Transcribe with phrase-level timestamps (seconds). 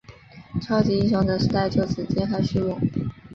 [0.59, 2.75] 超级英雄的时代就此揭开序幕。